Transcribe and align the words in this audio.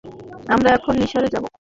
আমরা 0.49 0.69
এখন 0.77 0.93
মিশনে 1.01 1.29
যাবো। 1.33 1.47